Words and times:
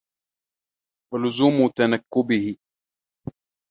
وَلُزُومِ 1.13 1.69
تَنَكُّبِهِ 1.75 2.57